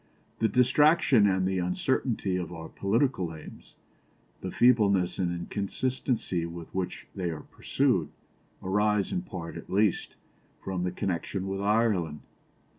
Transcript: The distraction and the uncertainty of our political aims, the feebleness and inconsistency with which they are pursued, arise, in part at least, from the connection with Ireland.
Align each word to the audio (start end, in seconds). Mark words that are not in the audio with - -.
The 0.39 0.47
distraction 0.47 1.27
and 1.27 1.47
the 1.47 1.59
uncertainty 1.59 2.35
of 2.35 2.51
our 2.51 2.67
political 2.69 3.35
aims, 3.35 3.75
the 4.41 4.49
feebleness 4.49 5.19
and 5.19 5.31
inconsistency 5.31 6.43
with 6.47 6.73
which 6.73 7.05
they 7.13 7.29
are 7.29 7.41
pursued, 7.43 8.09
arise, 8.63 9.11
in 9.11 9.21
part 9.21 9.57
at 9.57 9.69
least, 9.69 10.15
from 10.59 10.81
the 10.81 10.91
connection 10.91 11.47
with 11.47 11.61
Ireland. 11.61 12.21